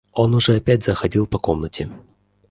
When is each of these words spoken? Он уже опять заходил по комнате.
Он 0.13 0.33
уже 0.33 0.55
опять 0.55 0.83
заходил 0.83 1.27
по 1.27 1.37
комнате. 1.37 1.87